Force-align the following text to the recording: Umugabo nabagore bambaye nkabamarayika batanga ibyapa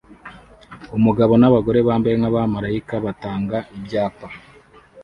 Umugabo 0.97 1.33
nabagore 1.41 1.79
bambaye 1.87 2.15
nkabamarayika 2.19 2.95
batanga 3.05 3.57
ibyapa 3.77 4.27